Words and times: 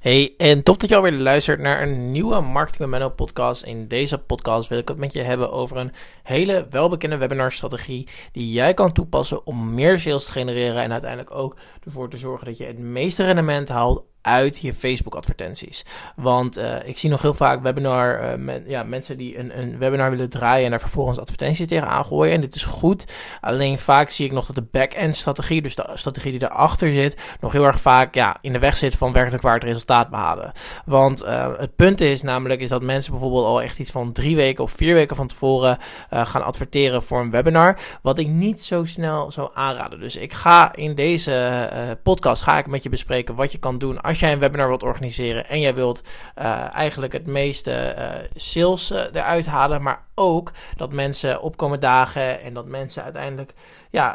Hey, 0.00 0.34
en 0.36 0.62
tof 0.62 0.76
dat 0.76 0.88
je 0.88 0.96
alweer 0.96 1.12
luistert 1.12 1.60
naar 1.60 1.82
een 1.82 2.10
nieuwe 2.10 2.40
Marketing 2.40 2.78
met 2.78 2.88
Menno 2.88 3.08
podcast. 3.08 3.62
In 3.62 3.88
deze 3.88 4.18
podcast 4.18 4.68
wil 4.68 4.78
ik 4.78 4.88
het 4.88 4.96
met 4.96 5.12
je 5.12 5.22
hebben 5.22 5.52
over 5.52 5.76
een 5.76 5.92
hele 6.22 6.66
welbekende 6.70 7.16
webinarstrategie 7.16 8.08
die 8.32 8.52
jij 8.52 8.74
kan 8.74 8.92
toepassen 8.92 9.46
om 9.46 9.74
meer 9.74 9.98
sales 9.98 10.24
te 10.24 10.32
genereren 10.32 10.82
en 10.82 10.92
uiteindelijk 10.92 11.34
ook 11.34 11.56
ervoor 11.84 12.10
te 12.10 12.18
zorgen 12.18 12.46
dat 12.46 12.56
je 12.56 12.64
het 12.64 12.78
meeste 12.78 13.24
rendement 13.24 13.68
haalt 13.68 14.04
uit 14.22 14.58
je 14.58 14.72
Facebook 14.72 15.14
advertenties. 15.14 15.84
Want 16.16 16.58
uh, 16.58 16.76
ik 16.84 16.98
zie 16.98 17.10
nog 17.10 17.22
heel 17.22 17.34
vaak 17.34 17.62
webinar, 17.62 18.38
men, 18.38 18.64
ja, 18.66 18.82
mensen 18.82 19.16
die 19.18 19.38
een, 19.38 19.58
een 19.58 19.78
webinar 19.78 20.10
willen 20.10 20.30
draaien 20.30 20.64
en 20.64 20.70
daar 20.70 20.80
vervolgens 20.80 21.18
advertenties 21.18 21.66
tegenaan 21.66 22.04
gooien. 22.04 22.34
En 22.34 22.40
dit 22.40 22.54
is 22.54 22.64
goed. 22.64 23.04
Alleen 23.40 23.78
vaak 23.78 24.10
zie 24.10 24.26
ik 24.26 24.32
nog 24.32 24.46
dat 24.46 24.54
de 24.54 24.68
back-end 24.70 25.16
strategie, 25.16 25.62
dus 25.62 25.74
de 25.74 25.90
strategie 25.94 26.30
die 26.30 26.42
erachter 26.42 26.90
zit, 26.90 27.36
nog 27.40 27.52
heel 27.52 27.64
erg 27.64 27.80
vaak 27.80 28.14
ja, 28.14 28.36
in 28.40 28.52
de 28.52 28.58
weg 28.58 28.76
zit 28.76 28.96
van 28.96 29.12
werkelijk 29.12 29.42
waar 29.42 29.54
het 29.54 29.64
resultaat 29.64 30.10
behalen. 30.10 30.52
Want 30.84 31.24
uh, 31.24 31.48
het 31.56 31.76
punt 31.76 32.00
is 32.00 32.22
namelijk 32.22 32.60
is 32.60 32.68
dat 32.68 32.82
mensen 32.82 33.12
bijvoorbeeld 33.12 33.44
al 33.44 33.62
echt 33.62 33.78
iets 33.78 33.90
van 33.90 34.12
drie 34.12 34.36
weken 34.36 34.64
of 34.64 34.70
vier 34.70 34.94
weken 34.94 35.16
van 35.16 35.26
tevoren 35.26 35.78
gaan 36.10 36.44
adverteren 36.44 37.02
voor 37.02 37.20
een 37.20 37.30
webinar. 37.30 37.78
Wat 38.02 38.18
ik 38.18 38.28
niet 38.28 38.62
zo 38.62 38.84
snel 38.84 39.32
zou 39.32 39.50
aanraden. 39.54 40.00
Dus 40.00 40.16
ik 40.16 40.32
ga 40.32 40.74
in 40.74 40.94
deze 40.94 41.98
podcast 42.02 42.42
ga 42.42 42.58
ik 42.58 42.66
met 42.66 42.82
je 42.82 42.88
bespreken 42.88 43.34
wat 43.34 43.52
je 43.52 43.58
kan 43.58 43.78
doen 43.78 44.00
als 44.10 44.20
jij 44.20 44.32
een 44.32 44.38
webinar 44.38 44.68
wilt 44.68 44.82
organiseren 44.82 45.48
en 45.48 45.60
jij 45.60 45.74
wilt 45.74 46.02
uh, 46.38 46.74
eigenlijk 46.74 47.12
het 47.12 47.26
meeste 47.26 47.94
uh, 47.98 48.28
sales 48.34 48.90
uh, 48.90 48.98
eruit 49.12 49.46
halen, 49.46 49.82
maar 49.82 50.04
ook 50.14 50.52
dat 50.76 50.92
mensen 50.92 51.42
opkomen 51.42 51.80
dagen 51.80 52.40
en 52.40 52.54
dat 52.54 52.66
mensen 52.66 53.02
uiteindelijk 53.02 53.54
ja, 53.90 54.14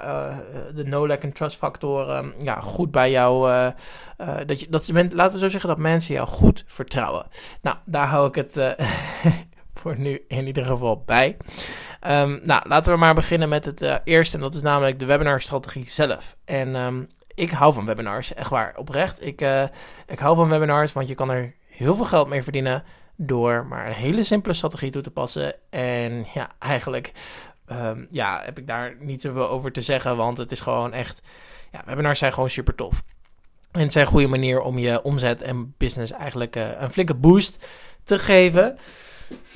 de 0.74 0.84
no-like 0.84 1.22
en 1.22 1.34
trust 1.34 1.58
factoren 1.58 2.34
ja, 2.40 2.60
goed 2.60 2.92
bij 2.92 3.12
jou, 3.12 3.52
dat 4.46 4.60
je, 4.60 4.70
dat 4.70 4.92
laten 5.14 5.34
we 5.34 5.40
zo 5.40 5.50
zeggen 5.50 5.70
dat 5.70 5.78
mensen 5.78 6.14
jou 6.14 6.28
goed 6.28 6.64
vertrouwen. 6.68 7.26
Nou, 7.62 7.78
daar 7.86 8.08
hou 8.08 8.28
ik 8.28 8.36
het 8.36 8.76
voor 9.80 9.98
nu 9.98 10.26
in 10.28 10.48
ieder 10.48 10.66
geval 10.66 11.04
bij. 11.06 11.38
Um, 12.08 12.40
nou, 12.44 12.68
laten 12.68 12.94
we 12.94 13.00
maar 13.00 13.16
beginnen 13.16 13.50
met 13.50 13.66
het 13.66 14.02
eerste. 14.04 14.36
En 14.36 14.44
dat 14.44 14.54
is 14.54 14.62
namelijk 14.62 15.00
de 15.00 15.06
webinarstrategie 15.06 15.90
zelf. 15.90 16.36
En 16.46 16.76
um, 16.76 17.08
ik 17.36 17.50
hou 17.52 17.74
van 17.74 17.86
webinars, 17.86 18.34
echt 18.34 18.50
waar, 18.50 18.74
oprecht. 18.78 19.26
Ik, 19.26 19.42
uh, 19.42 19.64
ik 20.08 20.20
hou 20.20 20.36
van 20.36 20.50
webinars, 20.50 20.94
want 20.94 21.08
je 21.08 21.16
kan 21.16 21.30
er 21.30 21.54
heel 21.68 21.96
veel 21.96 22.06
geld 22.06 22.28
mee 22.28 22.44
verdienen 22.44 22.84
door 23.16 23.66
maar 23.66 23.88
een 23.88 23.94
hele 23.94 24.24
simpele 24.24 24.54
strategie 24.54 24.92
toe 24.92 25.02
te 25.02 25.12
passen. 25.12 25.56
En 25.70 26.26
ja, 26.34 26.50
eigenlijk 26.60 27.12
um, 27.72 28.08
ja, 28.12 28.42
heb 28.44 28.58
ik 28.58 28.68
daar 28.68 28.96
niet 29.00 29.22
zoveel 29.22 29.50
over 29.50 29.72
te 29.72 29.82
zeggen, 29.82 30.18
want 30.18 30.38
het 30.38 30.52
is 30.52 30.62
gewoon 30.62 30.94
echt... 30.94 31.22
Ja, 31.72 31.82
webinars 31.86 32.20
zijn 32.20 32.34
gewoon 32.34 32.50
super 32.50 32.76
tof. 32.76 33.04
En 33.72 33.82
het 33.82 33.92
zijn 33.92 34.06
een 34.06 34.12
goede 34.12 34.28
manier 34.28 34.62
om 34.62 34.78
je 34.78 35.02
omzet 35.02 35.42
en 35.42 35.74
business 35.78 36.12
eigenlijk 36.12 36.56
uh, 36.56 36.82
een 36.82 36.92
flinke 36.92 37.14
boost 37.14 37.68
te 38.04 38.20
geven. 38.20 38.78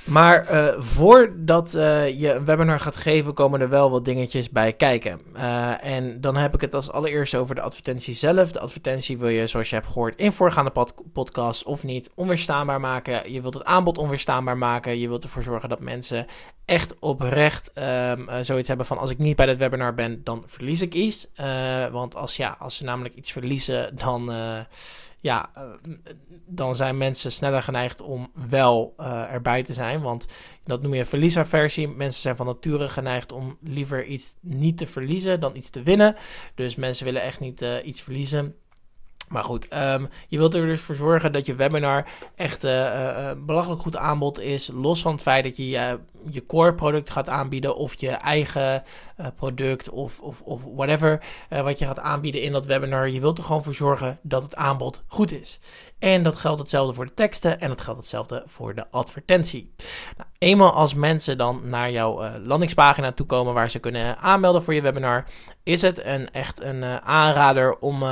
Maar 0.03 0.51
uh, 0.51 0.81
voordat 0.81 1.75
uh, 1.75 2.19
je 2.19 2.33
een 2.33 2.45
webinar 2.45 2.79
gaat 2.79 2.95
geven, 2.95 3.33
komen 3.33 3.61
er 3.61 3.69
wel 3.69 3.91
wat 3.91 4.05
dingetjes 4.05 4.49
bij 4.49 4.73
kijken. 4.73 5.21
Uh, 5.35 5.85
en 5.85 6.21
dan 6.21 6.35
heb 6.35 6.53
ik 6.53 6.61
het 6.61 6.75
als 6.75 6.91
allereerst 6.91 7.35
over 7.35 7.55
de 7.55 7.61
advertentie 7.61 8.13
zelf. 8.13 8.51
De 8.51 8.59
advertentie 8.59 9.17
wil 9.17 9.29
je, 9.29 9.47
zoals 9.47 9.69
je 9.69 9.75
hebt 9.75 9.87
gehoord 9.87 10.15
in 10.17 10.31
voorgaande 10.31 10.71
pod 10.71 10.93
podcast 11.13 11.63
of 11.63 11.83
niet, 11.83 12.11
onweerstaanbaar 12.15 12.79
maken. 12.79 13.31
Je 13.31 13.41
wilt 13.41 13.53
het 13.53 13.65
aanbod 13.65 13.97
onweerstaanbaar 13.97 14.57
maken. 14.57 14.99
Je 14.99 15.07
wilt 15.07 15.23
ervoor 15.23 15.43
zorgen 15.43 15.69
dat 15.69 15.79
mensen 15.79 16.25
echt 16.69 16.99
oprecht 16.99 17.71
um, 17.75 18.27
zoiets 18.41 18.67
hebben 18.67 18.85
van 18.85 18.97
als 18.97 19.11
ik 19.11 19.17
niet 19.17 19.35
bij 19.35 19.45
dat 19.45 19.57
webinar 19.57 19.93
ben, 19.93 20.23
dan 20.23 20.43
verlies 20.45 20.81
ik 20.81 20.93
iets. 20.93 21.31
want 21.91 22.15
als, 22.15 22.37
ja, 22.37 22.55
als 22.59 22.75
ze 22.75 22.83
namelijk 22.83 23.15
iets 23.15 23.31
verliezen, 23.31 23.95
dan 23.95 24.31
ja, 25.21 25.49
uh, 25.57 25.63
dan 26.45 26.75
zijn 26.75 26.97
mensen 26.97 27.31
sneller 27.31 27.63
geneigd 27.63 28.01
om 28.01 28.31
wel 28.49 28.93
erbij 29.31 29.63
te 29.63 29.73
zijn. 29.73 30.01
Want 30.01 30.27
dat 30.63 30.81
noem 30.81 30.93
je 30.93 31.05
verliesaversie. 31.05 31.87
Mensen 31.87 32.21
zijn 32.21 32.35
van 32.35 32.45
nature 32.45 32.89
geneigd 32.89 33.31
om 33.31 33.57
liever 33.61 34.05
iets 34.05 34.35
niet 34.41 34.77
te 34.77 34.87
verliezen 34.87 35.39
dan 35.39 35.55
iets 35.55 35.69
te 35.69 35.83
winnen. 35.83 36.15
Dus 36.55 36.75
mensen 36.75 37.05
willen 37.05 37.21
echt 37.21 37.39
niet 37.39 37.65
iets 37.83 38.01
verliezen. 38.01 38.55
Maar 39.29 39.43
goed, 39.43 39.67
um, 39.73 40.09
je 40.27 40.37
wilt 40.37 40.53
er 40.53 40.67
dus 40.67 40.81
voor 40.81 40.95
zorgen 40.95 41.31
dat 41.31 41.45
je 41.45 41.55
webinar 41.55 42.07
echt 42.35 42.65
uh, 42.65 43.31
belachelijk 43.45 43.81
goed 43.81 43.95
aanbod 43.95 44.39
is. 44.39 44.69
Los 44.73 45.01
van 45.01 45.11
het 45.11 45.21
feit 45.21 45.43
dat 45.43 45.57
je 45.57 45.63
uh, 45.63 45.93
je 46.29 46.45
core 46.45 46.73
product 46.73 47.09
gaat 47.09 47.29
aanbieden 47.29 47.75
of 47.75 47.99
je 47.99 48.09
eigen 48.09 48.83
product 49.35 49.89
of, 49.89 50.19
of, 50.19 50.41
of 50.41 50.61
whatever 50.75 51.21
wat 51.49 51.79
je 51.79 51.85
gaat 51.85 51.99
aanbieden 51.99 52.41
in 52.41 52.51
dat 52.51 52.65
webinar. 52.65 53.09
Je 53.09 53.19
wilt 53.19 53.37
er 53.37 53.43
gewoon 53.43 53.63
voor 53.63 53.73
zorgen 53.73 54.19
dat 54.21 54.43
het 54.43 54.55
aanbod 54.55 55.03
goed 55.07 55.31
is. 55.31 55.59
En 55.99 56.23
dat 56.23 56.35
geldt 56.35 56.59
hetzelfde 56.59 56.93
voor 56.93 57.05
de 57.05 57.13
teksten 57.13 57.59
en 57.59 57.67
dat 57.67 57.81
geldt 57.81 57.99
hetzelfde 57.99 58.43
voor 58.45 58.75
de 58.75 58.85
advertentie. 58.91 59.73
Nou, 60.17 60.29
eenmaal 60.37 60.73
als 60.73 60.93
mensen 60.93 61.37
dan 61.37 61.61
naar 61.69 61.91
jouw 61.91 62.37
landingspagina 62.37 63.11
toe 63.11 63.25
komen 63.25 63.53
waar 63.53 63.69
ze 63.69 63.79
kunnen 63.79 64.17
aanmelden 64.17 64.63
voor 64.63 64.73
je 64.73 64.81
webinar, 64.81 65.25
is 65.63 65.81
het 65.81 66.05
een, 66.05 66.31
echt 66.31 66.61
een 66.61 66.83
aanrader 67.01 67.77
om 67.79 68.03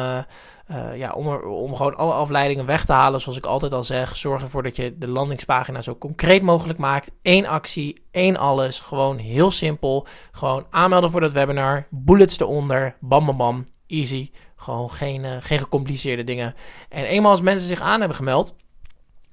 ja, 0.96 1.12
om, 1.12 1.28
om 1.36 1.76
gewoon 1.76 1.96
alle 1.96 2.14
afleidingen 2.14 2.66
weg 2.66 2.86
te 2.86 2.94
halen, 2.94 3.22
zoals 3.22 3.38
ik 3.38 3.46
altijd 3.46 3.74
al 3.74 3.84
zeg. 3.84 4.18
Zorg 4.18 4.42
ervoor 4.42 4.64
dat 4.64 4.76
je 4.76 4.98
de 4.98 5.08
landingspagina 5.08 5.82
zo 5.82 5.96
concreet 5.96 6.42
mogelijk 6.42 6.80
maakt. 6.80 7.12
Eén 7.22 7.48
actie, 7.48 7.97
één 8.12 8.38
alles. 8.38 8.80
Gewoon 8.80 9.18
heel 9.18 9.52
simpel. 9.52 10.08
Gewoon 10.32 10.66
aanmelden 10.70 11.12
voor 11.12 11.22
dat 11.22 11.32
webinar. 11.32 11.88
Bullets 11.90 12.40
eronder. 12.40 12.96
Bam, 13.00 13.26
bam, 13.26 13.38
bam. 13.38 13.66
Easy. 13.88 14.32
Gewoon 14.56 14.92
geen, 14.92 15.24
uh, 15.24 15.36
geen 15.40 15.60
gecompliceerde 15.60 16.24
dingen. 16.24 16.56
En 16.90 17.06
eenmaal 17.06 17.32
als 17.32 17.42
mensen 17.42 17.68
zich 17.68 17.82
aan 17.82 18.00
hebben 18.00 18.18
gemeld 18.18 18.56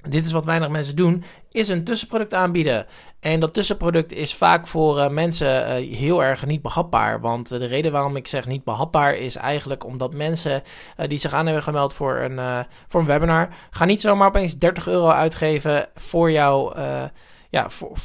dit 0.08 0.26
is 0.26 0.32
wat 0.32 0.44
weinig 0.44 0.68
mensen 0.68 0.96
doen, 0.96 1.24
is 1.50 1.68
een 1.68 1.84
tussenproduct 1.84 2.34
aanbieden. 2.34 2.86
En 3.20 3.40
dat 3.40 3.54
tussenproduct 3.54 4.12
is 4.12 4.34
vaak 4.34 4.66
voor 4.66 4.98
uh, 4.98 5.08
mensen 5.08 5.82
uh, 5.82 5.96
heel 5.96 6.22
erg 6.22 6.46
niet 6.46 6.62
behapbaar. 6.62 7.20
Want 7.20 7.48
de 7.48 7.66
reden 7.66 7.92
waarom 7.92 8.16
ik 8.16 8.26
zeg 8.26 8.46
niet 8.46 8.64
behapbaar 8.64 9.14
is 9.14 9.36
eigenlijk 9.36 9.84
omdat 9.84 10.14
mensen 10.14 10.62
die 11.06 11.18
zich 11.18 11.32
aan 11.32 11.44
hebben 11.44 11.62
gemeld 11.62 11.94
voor 11.94 12.16
een, 12.16 12.66
voor 12.88 13.00
een 13.00 13.06
webinar, 13.06 13.48
gaan 13.70 13.86
niet 13.86 14.00
zomaar 14.00 14.28
opeens 14.28 14.58
30 14.58 14.86
euro 14.86 15.08
uitgeven 15.08 15.88
voor 15.94 16.30
jou, 16.30 16.74
ja, 17.54 17.70
voor, 17.70 17.96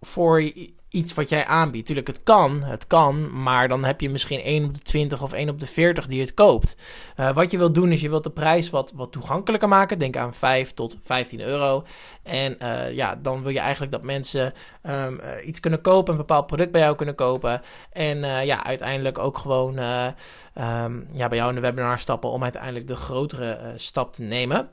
voor, 0.00 0.52
iets 0.88 1.14
wat 1.14 1.28
jij 1.28 1.46
aanbiedt. 1.46 1.86
Tuurlijk, 1.86 2.06
het 2.06 2.22
kan, 2.22 2.62
het 2.62 2.86
kan, 2.86 3.42
maar 3.42 3.68
dan 3.68 3.84
heb 3.84 4.00
je 4.00 4.10
misschien 4.10 4.40
1 4.40 4.64
op 4.64 4.74
de 4.74 4.80
20 4.80 5.22
of 5.22 5.32
1 5.32 5.48
op 5.48 5.60
de 5.60 5.66
40 5.66 6.06
die 6.06 6.20
het 6.20 6.34
koopt. 6.34 6.76
Uh, 7.16 7.34
wat 7.34 7.50
je 7.50 7.58
wilt 7.58 7.74
doen 7.74 7.92
is 7.92 8.00
je 8.00 8.08
wilt 8.08 8.24
de 8.24 8.30
prijs 8.30 8.70
wat, 8.70 8.92
wat 8.94 9.12
toegankelijker 9.12 9.68
maken. 9.68 9.98
Denk 9.98 10.16
aan 10.16 10.34
5 10.34 10.72
tot 10.72 10.98
15 11.02 11.40
euro. 11.40 11.84
En 12.22 12.56
uh, 12.62 12.92
ja, 12.92 13.18
dan 13.22 13.42
wil 13.42 13.52
je 13.52 13.58
eigenlijk 13.58 13.92
dat 13.92 14.02
mensen 14.02 14.52
um, 14.82 15.20
uh, 15.20 15.46
iets 15.46 15.60
kunnen 15.60 15.80
kopen, 15.80 16.12
een 16.12 16.18
bepaald 16.18 16.46
product 16.46 16.70
bij 16.70 16.80
jou 16.80 16.96
kunnen 16.96 17.14
kopen. 17.14 17.62
En 17.92 18.44
ja, 18.44 18.64
uiteindelijk 18.64 19.18
ook 19.18 19.38
gewoon 19.38 19.78
um, 19.78 21.06
ja, 21.12 21.28
bij 21.28 21.38
jou 21.38 21.48
in 21.48 21.54
de 21.54 21.60
webinar 21.60 21.98
stappen 21.98 22.30
om 22.30 22.42
uiteindelijk 22.42 22.88
de 22.88 22.96
grotere 22.96 23.72
stap 23.76 24.14
te 24.14 24.22
nemen. 24.22 24.68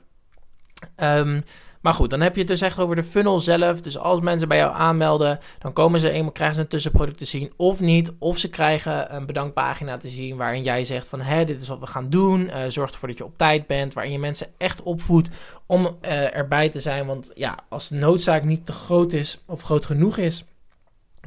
Um, 0.96 1.44
maar 1.84 1.94
goed, 1.94 2.10
dan 2.10 2.20
heb 2.20 2.34
je 2.34 2.40
het 2.40 2.48
dus 2.48 2.60
echt 2.60 2.78
over 2.78 2.96
de 2.96 3.04
funnel 3.04 3.40
zelf. 3.40 3.80
Dus 3.80 3.98
als 3.98 4.20
mensen 4.20 4.48
bij 4.48 4.56
jou 4.56 4.74
aanmelden, 4.74 5.38
dan 5.58 5.72
komen 5.72 6.00
ze 6.00 6.10
eenmaal, 6.10 6.32
krijgen 6.32 6.56
ze 6.56 6.62
een 6.62 6.68
tussenproduct 6.68 7.18
te 7.18 7.24
zien 7.24 7.52
of 7.56 7.80
niet. 7.80 8.12
Of 8.18 8.38
ze 8.38 8.48
krijgen 8.48 9.14
een 9.14 9.26
bedankpagina 9.26 9.96
te 9.96 10.08
zien 10.08 10.36
waarin 10.36 10.62
jij 10.62 10.84
zegt 10.84 11.08
van, 11.08 11.20
hé, 11.20 11.44
dit 11.44 11.60
is 11.60 11.68
wat 11.68 11.78
we 11.78 11.86
gaan 11.86 12.10
doen. 12.10 12.40
Uh, 12.40 12.56
zorg 12.68 12.90
ervoor 12.90 13.08
dat 13.08 13.18
je 13.18 13.24
op 13.24 13.38
tijd 13.38 13.66
bent, 13.66 13.94
waarin 13.94 14.12
je 14.12 14.18
mensen 14.18 14.46
echt 14.58 14.82
opvoedt 14.82 15.28
om 15.66 15.84
uh, 16.02 16.36
erbij 16.36 16.68
te 16.68 16.80
zijn. 16.80 17.06
Want 17.06 17.30
ja, 17.34 17.58
als 17.68 17.88
de 17.88 17.96
noodzaak 17.96 18.42
niet 18.42 18.66
te 18.66 18.72
groot 18.72 19.12
is 19.12 19.42
of 19.46 19.62
groot 19.62 19.86
genoeg 19.86 20.16
is 20.16 20.44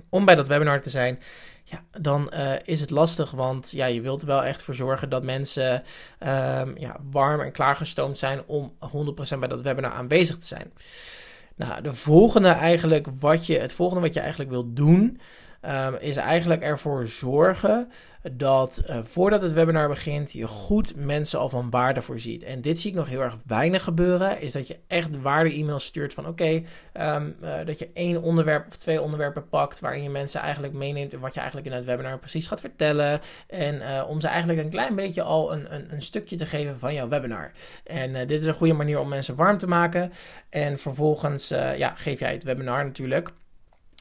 om 0.10 0.26
bij 0.26 0.36
dat 0.36 0.48
webinar 0.48 0.82
te 0.82 0.90
zijn, 0.90 1.20
ja, 1.70 1.84
dan 2.00 2.32
uh, 2.34 2.54
is 2.64 2.82
het 2.82 2.90
lastig. 2.90 3.32
Want 3.32 3.72
ja, 3.72 3.86
je 3.86 4.02
wilt 4.02 4.22
er 4.22 4.28
wel 4.28 4.44
echt 4.44 4.62
voor 4.62 4.76
zorgen 4.76 5.10
dat 5.10 5.24
mensen 5.24 5.84
um, 6.20 6.78
ja, 6.78 6.96
warm 7.12 7.42
en 7.42 7.52
klaargestoomd 7.52 8.18
zijn 8.18 8.44
om 8.46 8.74
100% 9.36 9.40
bij 9.40 9.48
dat 9.48 9.62
webinar 9.62 9.92
aanwezig 9.92 10.38
te 10.38 10.46
zijn. 10.46 10.72
Nou, 11.56 11.82
de 11.82 11.94
volgende 11.94 12.50
eigenlijk 12.50 13.08
wat 13.20 13.46
je, 13.46 13.60
het 13.60 13.74
volgende 13.74 14.02
wat 14.02 14.14
je 14.14 14.20
eigenlijk 14.20 14.50
wilt 14.50 14.76
doen, 14.76 15.20
um, 15.68 15.96
is 16.00 16.16
eigenlijk 16.16 16.62
ervoor 16.62 17.08
zorgen 17.08 17.92
dat 18.32 18.84
uh, 18.90 18.98
voordat 19.04 19.42
het 19.42 19.54
webinar 19.54 19.88
begint, 19.88 20.32
je 20.32 20.48
goed 20.48 20.96
mensen 20.96 21.40
al 21.40 21.50
van 21.50 21.70
waarde 21.70 22.02
voorziet. 22.02 22.44
En 22.44 22.62
dit 22.62 22.80
zie 22.80 22.92
ik 22.92 22.98
nog 22.98 23.08
heel 23.08 23.22
erg 23.22 23.36
weinig 23.46 23.84
gebeuren, 23.84 24.42
is 24.42 24.52
dat 24.52 24.68
je 24.68 24.80
echt 24.88 25.22
waarde-e-mails 25.22 25.86
stuurt 25.86 26.14
van 26.14 26.28
oké, 26.28 26.64
um, 26.94 27.36
uh, 27.44 27.66
dat 27.66 27.80
je 27.80 27.90
één 27.94 28.22
onderwerp 28.22 28.68
of 28.68 28.76
twee 28.76 29.02
onderwerpen 29.02 29.50
pakt 29.50 29.80
waarin 29.80 30.04
je 30.04 30.10
mensen 30.10 30.42
eigenlijk 30.42 30.74
meeneemt 30.74 31.14
in 31.14 31.20
wat 31.20 31.34
je 31.34 31.40
eigenlijk 31.40 31.70
in 31.70 31.76
het 31.76 31.86
webinar 31.86 32.20
precies 32.20 32.48
gaat 32.48 32.60
vertellen. 32.60 33.20
En 33.48 33.76
uh, 33.76 34.06
om 34.08 34.22
ze 34.22 34.28
eigenlijk 34.28 34.60
een 34.60 34.70
klein 34.70 34.96
beetje 34.96 35.22
al 35.22 35.54
een, 35.54 35.74
een, 35.74 35.94
een 35.94 36.02
stukje 36.02 36.36
te 36.36 36.46
geven 36.46 36.80
van 36.80 36.94
jouw 36.94 37.08
webinar. 37.08 37.52
En 37.84 38.28
dit 38.28 38.42
is 38.42 38.46
een 38.46 38.54
goede 38.54 38.74
manier 38.74 39.00
om 39.00 39.08
mensen 39.08 39.36
warm 39.36 39.58
te 39.58 39.68
maken. 39.68 40.12
En 40.50 40.80
vervolgens 40.80 41.48
ja, 41.48 41.94
geef 41.96 42.20
jij 42.20 42.32
het 42.32 42.44
webinar 42.44 42.86
natuurlijk. 42.86 43.32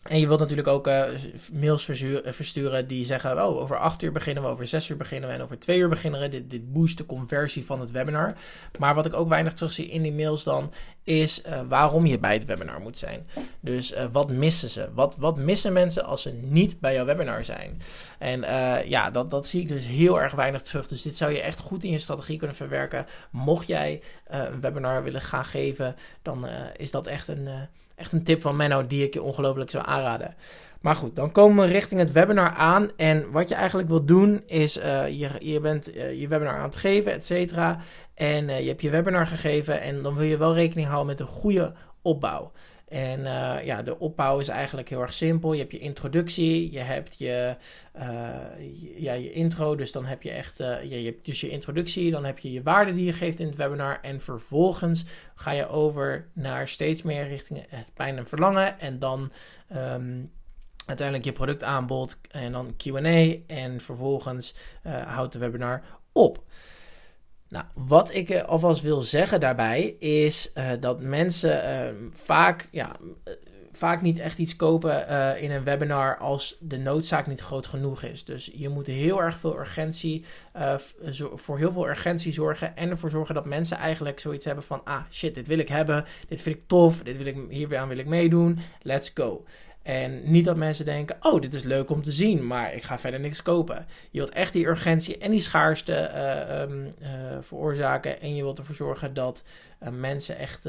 En 0.09 0.21
je 0.21 0.27
wilt 0.27 0.41
natuurlijk 0.41 0.69
ook 0.69 0.87
uh, 0.87 1.05
mails 1.53 1.85
versturen 2.25 2.87
die 2.87 3.05
zeggen: 3.05 3.45
Oh, 3.45 3.57
over 3.57 3.79
8 3.79 4.03
uur 4.03 4.13
beginnen 4.13 4.43
we, 4.43 4.49
over 4.49 4.67
6 4.67 4.89
uur 4.89 4.97
beginnen 4.97 5.29
we 5.29 5.35
en 5.35 5.43
over 5.43 5.59
2 5.59 5.79
uur 5.79 5.89
beginnen 5.89 6.21
we. 6.21 6.29
Dit, 6.29 6.51
dit 6.51 6.73
boost 6.73 6.99
de 6.99 7.07
conversie 7.07 7.65
van 7.65 7.81
het 7.81 7.91
webinar. 7.91 8.35
Maar 8.79 8.95
wat 8.95 9.07
ik 9.07 9.15
ook 9.15 9.29
weinig 9.29 9.53
terugzie 9.53 9.89
in 9.89 10.03
die 10.03 10.13
mails 10.13 10.45
dan, 10.45 10.73
is 11.05 11.43
uh, 11.47 11.61
waarom 11.69 12.07
je 12.07 12.19
bij 12.19 12.33
het 12.33 12.45
webinar 12.45 12.81
moet 12.81 12.99
zijn. 12.99 13.27
Dus 13.61 13.95
wat 14.13 14.31
missen 14.31 14.69
ze? 14.69 14.89
Wat, 14.95 15.17
wat 15.17 15.39
missen 15.39 15.73
mensen 15.73 16.05
als 16.05 16.23
ze 16.23 16.33
niet 16.33 16.81
bij 16.81 16.95
jouw 16.95 17.05
webinar 17.05 17.45
zijn? 17.45 17.81
En 18.19 18.41
ja, 18.89 19.11
dat, 19.11 19.31
dat 19.31 19.47
zie 19.47 19.61
ik 19.61 19.69
dus 19.69 19.87
heel 19.87 20.21
erg 20.21 20.33
weinig 20.33 20.63
terug. 20.63 20.89
Dus 20.89 21.03
dit 21.03 21.17
zou 21.17 21.33
je 21.33 21.41
echt 21.41 21.61
goed 21.61 21.85
in 21.85 21.91
je 21.91 21.99
strategie 21.99 22.39
kunnen 22.39 22.57
verwerken. 22.57 23.07
Mocht 23.31 23.67
jij 23.67 24.03
een 24.27 24.61
webinar 24.61 25.03
willen 25.03 25.21
gaan 25.21 25.45
geven, 25.45 25.97
dan 26.23 26.49
is 26.77 26.91
dat 26.91 27.07
echt 27.07 27.29
een 27.29 27.49
Echt 27.97 28.13
een 28.13 28.25
tip 28.25 28.43
van 28.43 28.57
Menno 28.57 28.87
die 28.87 29.05
ik 29.05 29.15
je 29.15 29.23
ongelooflijk 29.23 29.71
zou 29.71 29.85
aanraden. 29.87 30.35
Maar 30.81 30.95
goed, 30.95 31.17
dan 31.17 31.33
komen 31.33 31.67
we 31.67 31.73
richting 31.73 32.01
het 32.01 32.13
webinar 32.13 32.51
aan. 32.51 32.91
En 32.97 33.31
wat 33.31 33.49
je 33.49 33.55
eigenlijk 33.55 33.89
wilt 33.89 34.09
doen 34.09 34.43
is, 34.47 34.77
uh, 34.77 35.09
je, 35.09 35.31
je 35.39 35.61
bent 35.61 35.95
uh, 35.95 36.21
je 36.21 36.29
webinar 36.29 36.55
aan 36.55 36.63
het 36.63 36.77
geven, 36.77 37.13
et 37.13 37.27
cetera. 37.27 37.79
En 38.15 38.49
uh, 38.49 38.61
je 38.61 38.69
hebt 38.69 38.83
je 38.83 38.91
webinar 38.91 39.27
gegeven 39.27 39.81
en 39.81 40.03
dan 40.03 40.15
wil 40.15 40.27
je 40.27 40.37
wel 40.37 40.55
rekening 40.55 40.87
houden 40.87 41.07
met 41.07 41.21
een 41.21 41.27
goede 41.27 41.73
opbouw. 42.03 42.53
En 42.87 43.21
uh, 43.21 43.65
ja, 43.65 43.83
de 43.83 43.99
opbouw 43.99 44.39
is 44.39 44.49
eigenlijk 44.49 44.89
heel 44.89 45.01
erg 45.01 45.13
simpel. 45.13 45.53
Je 45.53 45.59
hebt 45.59 45.73
je 45.73 45.79
introductie, 45.79 46.73
je 46.73 46.79
hebt 46.79 47.19
je, 47.19 47.57
uh, 47.97 49.01
ja, 49.03 49.13
je 49.13 49.33
intro. 49.33 49.77
Dus 49.77 49.93
dan 49.93 50.05
heb 50.05 50.23
je 50.23 50.31
echt 50.31 50.61
uh, 50.61 50.83
je, 50.83 51.05
hebt 51.05 51.25
dus 51.25 51.41
je 51.41 51.49
introductie, 51.49 52.11
dan 52.11 52.25
heb 52.25 52.39
je 52.39 52.53
je 52.53 52.63
waarde 52.63 52.95
die 52.95 53.05
je 53.05 53.13
geeft 53.13 53.41
in 53.41 53.47
het 53.47 53.57
webinar. 53.57 53.99
En 54.03 54.21
vervolgens 54.21 55.05
ga 55.35 55.51
je 55.51 55.69
over 55.69 56.29
naar 56.33 56.69
steeds 56.69 57.03
meer 57.03 57.29
richting 57.29 57.65
het 57.69 57.95
pijn 57.95 58.17
en 58.17 58.27
verlangen. 58.27 58.81
En 58.81 58.99
dan 58.99 59.33
um, 59.77 60.31
uiteindelijk 60.87 61.27
je 61.27 61.33
productaanbod 61.33 62.19
en 62.31 62.53
dan 62.53 62.75
QA. 62.77 63.35
En 63.47 63.81
vervolgens 63.81 64.55
houdt 65.07 65.33
de 65.33 65.39
webinar 65.39 65.83
op. 66.13 66.45
Nou, 67.49 67.65
wat 67.75 68.15
ik 68.15 68.41
alvast 68.41 68.83
wil 68.83 69.03
zeggen 69.03 69.41
daarbij 69.41 69.97
is 69.99 70.53
uh, 70.55 70.71
dat 70.81 71.01
mensen 71.01 71.65
uh, 71.65 72.09
vaak, 72.13 72.69
ja, 72.71 72.97
uh, 73.01 73.35
vaak 73.73 74.03
niet 74.03 74.19
echt 74.19 74.39
iets 74.39 74.57
kopen 74.57 75.09
in 75.41 75.51
een 75.51 75.65
webinar 75.65 76.19
als 76.19 76.57
de 76.61 76.77
noodzaak 76.77 77.27
niet 77.27 77.41
groot 77.41 77.67
genoeg 77.67 78.03
is. 78.03 78.25
Dus 78.25 78.51
je 78.55 78.69
moet 78.69 78.87
heel 78.87 79.23
erg 79.23 79.39
veel 79.39 79.59
urgentie, 79.59 80.25
voor 81.35 81.59
heel 81.59 81.73
veel 81.73 81.89
urgentie 81.89 82.33
zorgen 82.33 82.77
en 82.77 82.91
ervoor 82.91 83.11
zorgen 83.11 83.35
dat 83.35 83.45
mensen 83.45 83.77
eigenlijk 83.77 84.21
zoiets 84.21 84.45
hebben 84.45 84.65
van, 84.65 84.81
ah 84.85 85.03
shit, 85.11 85.35
dit 85.35 85.47
wil 85.47 85.59
ik 85.59 85.69
hebben, 85.69 86.05
dit 86.29 86.43
vind 86.43 86.57
ik 86.57 86.63
tof, 86.67 87.03
dit 87.03 87.17
wil 87.17 87.27
ik, 87.27 87.37
hier 87.49 87.79
aan 87.79 87.89
wil 87.89 87.99
ik 87.99 88.07
meedoen, 88.07 88.59
let's 88.83 89.11
go. 89.15 89.45
En 89.87 90.31
niet 90.31 90.45
dat 90.45 90.57
mensen 90.57 90.85
denken: 90.85 91.17
oh, 91.21 91.41
dit 91.41 91.55
is 91.55 91.63
leuk 91.63 91.91
om 91.91 92.03
te 92.03 92.13
zien, 92.13 92.47
maar 92.47 92.75
ik 92.75 92.83
ga 92.83 92.99
verder 92.99 93.21
niks 93.21 93.43
kopen. 93.43 93.87
Je 94.11 94.19
wilt 94.19 94.33
echt 94.33 94.53
die 94.53 94.67
urgentie 94.67 95.19
en 95.19 95.31
die 95.31 95.41
schaarste 95.41 96.11
uh, 96.15 96.61
um, 96.61 96.85
uh, 96.85 97.09
veroorzaken. 97.41 98.21
En 98.21 98.35
je 98.35 98.43
wilt 98.43 98.59
ervoor 98.59 98.75
zorgen 98.75 99.15
dat 99.15 99.45
uh, 99.83 99.89
mensen 99.89 100.39
echt, 100.39 100.65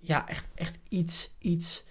ja, 0.00 0.28
echt, 0.28 0.48
echt 0.54 0.78
iets, 0.88 1.36
iets 1.38 1.84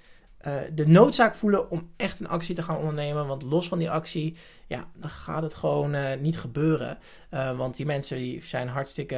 de 0.73 0.87
noodzaak 0.87 1.35
voelen 1.35 1.69
om 1.69 1.89
echt 1.97 2.19
een 2.19 2.27
actie 2.27 2.55
te 2.55 2.63
gaan 2.63 2.77
ondernemen. 2.77 3.27
Want 3.27 3.41
los 3.41 3.67
van 3.67 3.79
die 3.79 3.89
actie, 3.89 4.35
ja, 4.67 4.87
dan 4.93 5.09
gaat 5.09 5.41
het 5.41 5.53
gewoon 5.53 6.21
niet 6.21 6.37
gebeuren. 6.39 6.97
want 7.55 7.75
die 7.75 7.85
mensen 7.85 8.17
die 8.17 8.43
zijn 8.43 8.67
hartstikke, 8.67 9.15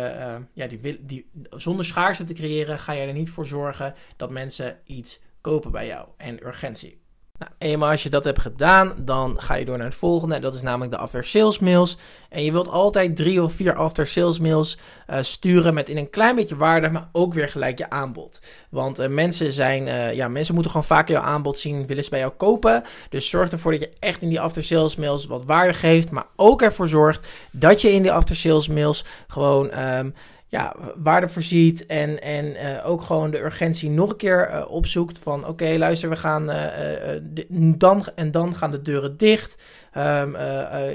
ja, 0.53 0.67
die, 0.67 0.79
wil, 0.79 0.95
die, 0.99 1.29
zonder 1.49 1.85
schaarste 1.85 2.23
te 2.23 2.33
creëren, 2.33 2.79
ga 2.79 2.91
je 2.91 3.07
er 3.07 3.13
niet 3.13 3.29
voor 3.29 3.47
zorgen 3.47 3.93
dat 4.17 4.29
mensen 4.29 4.77
iets 4.83 5.19
kopen 5.47 5.71
bij 5.71 5.87
jou 5.87 6.07
en 6.17 6.47
urgentie. 6.47 7.05
Nou, 7.37 7.51
eenmaal 7.57 7.89
als 7.89 8.03
je 8.03 8.09
dat 8.09 8.23
hebt 8.23 8.39
gedaan, 8.39 8.93
dan 8.97 9.41
ga 9.41 9.55
je 9.55 9.65
door 9.65 9.77
naar 9.77 9.87
het 9.87 9.95
volgende. 9.95 10.39
Dat 10.39 10.53
is 10.53 10.61
namelijk 10.61 10.91
de 10.91 10.97
after 10.97 11.25
sales 11.25 11.59
mails. 11.59 11.97
En 12.29 12.43
je 12.43 12.51
wilt 12.51 12.69
altijd 12.69 13.15
drie 13.15 13.43
of 13.43 13.53
vier 13.53 13.75
after 13.75 14.07
sales 14.07 14.39
mails 14.39 14.77
uh, 15.09 15.17
sturen 15.21 15.73
met 15.73 15.89
in 15.89 15.97
een 15.97 16.09
klein 16.09 16.35
beetje 16.35 16.55
waarde, 16.55 16.89
maar 16.89 17.09
ook 17.11 17.33
weer 17.33 17.49
gelijk 17.49 17.77
je 17.77 17.89
aanbod. 17.89 18.39
Want 18.69 18.99
uh, 18.99 19.07
mensen 19.07 19.51
zijn, 19.51 19.87
uh, 19.87 20.13
ja, 20.13 20.27
mensen 20.27 20.53
moeten 20.53 20.71
gewoon 20.71 20.87
vaker 20.87 21.13
jouw 21.13 21.23
aanbod 21.23 21.59
zien, 21.59 21.87
willen 21.87 22.03
ze 22.03 22.09
bij 22.09 22.19
jou 22.19 22.31
kopen. 22.31 22.83
Dus 23.09 23.29
zorg 23.29 23.51
ervoor 23.51 23.71
dat 23.71 23.81
je 23.81 23.91
echt 23.99 24.21
in 24.21 24.29
die 24.29 24.41
after 24.41 24.63
sales 24.63 24.95
mails 24.95 25.25
wat 25.25 25.45
waarde 25.45 25.73
geeft, 25.73 26.11
maar 26.11 26.25
ook 26.35 26.61
ervoor 26.61 26.87
zorgt 26.87 27.27
dat 27.51 27.81
je 27.81 27.91
in 27.91 28.01
die 28.01 28.11
after 28.11 28.35
sales 28.35 28.67
mails 28.67 29.05
gewoon 29.27 29.79
um, 29.79 30.13
ja, 30.49 30.75
waarde 30.95 31.27
voorziet 31.27 31.85
en, 31.85 32.21
en 32.21 32.45
uh, 32.45 32.89
ook 32.89 33.01
gewoon 33.01 33.31
de 33.31 33.43
urgentie 33.43 33.89
nog 33.89 34.09
een 34.09 34.17
keer 34.17 34.49
uh, 34.51 34.71
opzoekt 34.71 35.19
van 35.19 35.47
oké, 35.47 35.75
luister, 35.77 36.09
we 36.09 36.15
gaan 36.15 36.49
uh, 36.49 37.75
dan 37.77 38.05
en 38.15 38.31
dan 38.31 38.55
gaan 38.55 38.71
de 38.71 38.81
deuren 38.81 39.17
dicht. 39.17 39.63
Um, 39.97 40.35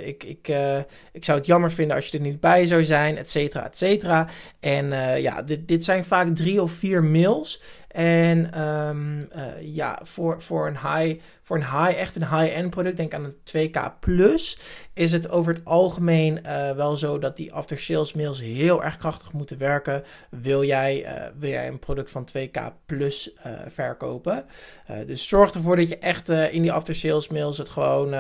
ik, 0.05 0.25
ik, 0.25 0.49
ik 1.13 1.25
zou 1.25 1.39
het 1.39 1.47
jammer 1.47 1.71
vinden 1.71 1.97
als 1.97 2.07
je 2.07 2.19
er 2.19 2.25
niet 2.25 2.41
bij 2.41 2.67
zou 2.67 2.85
zijn, 2.85 3.17
et 3.17 3.31
cetera, 3.31 3.65
et 3.65 3.79
cetera. 3.79 4.29
En 4.61 4.89
ja, 5.21 5.43
dit, 5.43 5.69
dit 5.69 5.85
zijn 5.85 6.05
vaak 6.05 6.29
drie 6.35 6.63
of 6.63 6.73
vier 6.73 7.05
mails 7.05 7.63
en 7.93 8.63
um, 8.63 9.29
uh, 9.37 9.45
ja, 9.61 9.99
voor, 10.03 10.43
voor 10.43 10.67
een 10.67 10.79
high, 10.79 11.21
voor 11.43 11.57
een 11.57 11.63
high, 11.63 11.99
echt 11.99 12.17
een 12.17 12.39
high-end 12.39 12.71
product, 12.71 12.97
denk 12.97 13.15
aan 13.15 13.25
een 13.25 13.71
2K 13.71 13.99
plus, 14.01 14.59
is 14.95 15.13
het 15.13 15.31
over 15.31 15.55
het 15.55 15.65
algemeen 15.65 16.41
uh, 16.47 16.71
wel 16.71 16.97
zo 16.97 17.19
dat 17.19 17.37
die 17.37 17.53
after 17.53 17.79
sales 17.79 18.13
mails 18.13 18.41
heel 18.41 18.85
erg 18.85 18.97
krachtig 18.97 19.33
moeten 19.33 19.59
werken. 19.59 20.05
Wil 20.31 20.65
jij, 20.65 21.05
uh, 21.05 21.27
wil 21.39 21.51
jij 21.51 21.69
een 21.69 21.79
product 21.79 22.11
van 22.11 22.29
2K 22.37 22.61
plus 22.87 23.37
verkopen? 23.67 24.45
dus 25.07 25.29
zorg 25.29 25.51
ervoor 25.51 25.77
dat 25.77 25.89
je 25.89 25.99
echt 25.99 26.29
in 26.29 26.63
die 26.63 26.73
after 26.73 26.95
sales 26.95 27.29
mails 27.29 27.59
het 27.59 27.69
gewoon 27.69 28.15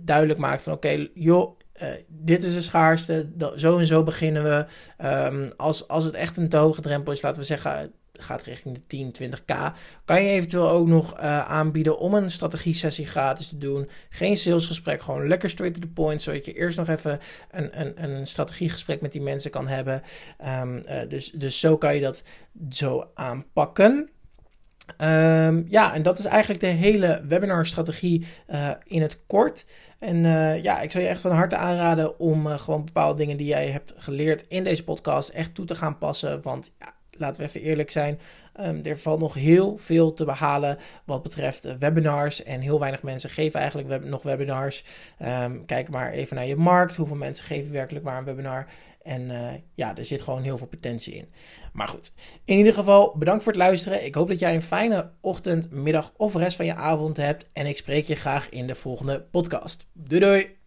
duidelijk 0.00 0.38
maakt 0.38 0.62
van 0.62 0.72
oké, 0.72 1.08
joh. 1.14 1.58
Dit 2.06 2.44
is 2.44 2.54
de 2.54 2.62
schaarste, 2.62 3.28
zo 3.56 3.78
en 3.78 3.86
zo 3.86 4.02
beginnen 4.02 4.42
we. 4.42 4.66
Um, 5.06 5.52
als, 5.56 5.88
als 5.88 6.04
het 6.04 6.14
echt 6.14 6.36
een 6.36 6.48
te 6.48 6.56
hoge 6.56 6.80
drempel 6.80 7.12
is, 7.12 7.22
laten 7.22 7.40
we 7.40 7.46
zeggen 7.46 7.92
gaat 8.18 8.42
richting 8.42 8.74
de 8.74 8.86
10, 8.86 9.14
20k. 9.22 9.54
Kan 10.04 10.22
je 10.22 10.30
eventueel 10.30 10.70
ook 10.70 10.86
nog 10.86 11.18
uh, 11.18 11.48
aanbieden 11.48 11.98
om 11.98 12.14
een 12.14 12.30
strategie-sessie 12.30 13.06
gratis 13.06 13.48
te 13.48 13.58
doen. 13.58 13.88
Geen 14.08 14.36
salesgesprek, 14.36 15.02
gewoon 15.02 15.28
lekker 15.28 15.50
straight 15.50 15.80
to 15.80 15.86
the 15.86 15.92
point. 15.92 16.22
Zodat 16.22 16.44
je 16.44 16.52
eerst 16.52 16.78
nog 16.78 16.88
even 16.88 17.20
een, 17.50 17.80
een, 17.80 18.04
een 18.04 18.26
strategiegesprek 18.26 19.00
met 19.00 19.12
die 19.12 19.22
mensen 19.22 19.50
kan 19.50 19.68
hebben. 19.68 20.02
Um, 20.44 20.76
uh, 20.76 21.00
dus, 21.08 21.30
dus 21.30 21.60
zo 21.60 21.76
kan 21.76 21.94
je 21.94 22.00
dat 22.00 22.22
zo 22.70 23.10
aanpakken. 23.14 24.10
Um, 24.98 25.66
ja, 25.68 25.94
en 25.94 26.02
dat 26.02 26.18
is 26.18 26.24
eigenlijk 26.24 26.60
de 26.60 26.66
hele 26.66 27.24
webinar-strategie 27.28 28.26
uh, 28.50 28.70
in 28.84 29.02
het 29.02 29.26
kort. 29.26 29.66
En 29.98 30.22
ja, 30.62 30.80
ik 30.80 30.90
zou 30.90 31.04
je 31.04 31.10
echt 31.10 31.20
van 31.20 31.30
harte 31.30 31.56
aanraden 31.56 32.18
om 32.18 32.46
gewoon 32.46 32.84
bepaalde 32.84 33.18
dingen 33.18 33.36
die 33.36 33.46
jij 33.46 33.68
hebt 33.68 33.92
geleerd 33.96 34.44
in 34.48 34.64
deze 34.64 34.84
podcast 34.84 35.28
echt 35.28 35.54
toe 35.54 35.64
te 35.64 35.74
gaan 35.74 35.98
passen. 35.98 36.42
Want 36.42 36.74
ja, 36.78 36.94
laten 37.18 37.42
we 37.42 37.48
even 37.48 37.60
eerlijk 37.62 37.90
zijn. 37.90 38.20
Um, 38.60 38.80
er 38.84 38.98
valt 38.98 39.20
nog 39.20 39.34
heel 39.34 39.76
veel 39.76 40.12
te 40.12 40.24
behalen 40.24 40.78
wat 41.04 41.22
betreft 41.22 41.66
uh, 41.66 41.72
webinars. 41.78 42.42
En 42.42 42.60
heel 42.60 42.80
weinig 42.80 43.02
mensen 43.02 43.30
geven 43.30 43.60
eigenlijk 43.60 44.04
nog 44.04 44.22
webinars. 44.22 44.84
Um, 45.22 45.64
kijk 45.66 45.88
maar 45.88 46.12
even 46.12 46.36
naar 46.36 46.46
je 46.46 46.56
markt. 46.56 46.96
Hoeveel 46.96 47.16
mensen 47.16 47.44
geven 47.44 47.72
werkelijk 47.72 48.04
waar 48.04 48.18
een 48.18 48.24
webinar? 48.24 48.66
En 49.02 49.30
uh, 49.30 49.50
ja, 49.74 49.96
er 49.96 50.04
zit 50.04 50.22
gewoon 50.22 50.42
heel 50.42 50.58
veel 50.58 50.66
potentie 50.66 51.14
in. 51.14 51.28
Maar 51.72 51.88
goed, 51.88 52.12
in 52.44 52.56
ieder 52.56 52.72
geval 52.72 53.14
bedankt 53.18 53.42
voor 53.42 53.52
het 53.52 53.60
luisteren. 53.60 54.04
Ik 54.04 54.14
hoop 54.14 54.28
dat 54.28 54.38
jij 54.38 54.54
een 54.54 54.62
fijne 54.62 55.10
ochtend, 55.20 55.70
middag 55.70 56.12
of 56.16 56.34
rest 56.34 56.56
van 56.56 56.66
je 56.66 56.74
avond 56.74 57.16
hebt. 57.16 57.48
En 57.52 57.66
ik 57.66 57.76
spreek 57.76 58.04
je 58.04 58.14
graag 58.14 58.48
in 58.48 58.66
de 58.66 58.74
volgende 58.74 59.20
podcast. 59.20 59.86
Doei 59.92 60.20
doei! 60.20 60.57